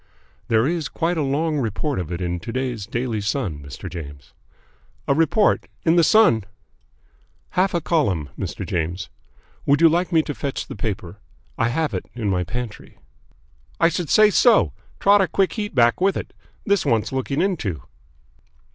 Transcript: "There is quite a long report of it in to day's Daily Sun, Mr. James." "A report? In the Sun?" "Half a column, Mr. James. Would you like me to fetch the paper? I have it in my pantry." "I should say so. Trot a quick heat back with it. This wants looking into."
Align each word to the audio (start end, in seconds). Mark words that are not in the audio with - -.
"There 0.47 0.65
is 0.65 0.89
quite 0.89 1.15
a 1.19 1.21
long 1.21 1.59
report 1.59 1.99
of 1.99 2.11
it 2.11 2.21
in 2.21 2.39
to 2.39 2.51
day's 2.51 2.87
Daily 2.87 3.21
Sun, 3.21 3.59
Mr. 3.59 3.87
James." 3.87 4.33
"A 5.07 5.13
report? 5.13 5.67
In 5.85 5.95
the 5.95 6.03
Sun?" 6.03 6.45
"Half 7.51 7.75
a 7.75 7.81
column, 7.81 8.31
Mr. 8.35 8.65
James. 8.65 9.09
Would 9.67 9.79
you 9.79 9.87
like 9.87 10.11
me 10.11 10.23
to 10.23 10.33
fetch 10.33 10.65
the 10.65 10.75
paper? 10.75 11.19
I 11.55 11.67
have 11.69 11.93
it 11.93 12.07
in 12.15 12.31
my 12.31 12.43
pantry." 12.43 12.97
"I 13.79 13.89
should 13.89 14.09
say 14.09 14.31
so. 14.31 14.73
Trot 14.99 15.21
a 15.21 15.27
quick 15.27 15.53
heat 15.53 15.75
back 15.75 16.01
with 16.01 16.17
it. 16.17 16.33
This 16.65 16.83
wants 16.83 17.11
looking 17.11 17.39
into." 17.39 17.83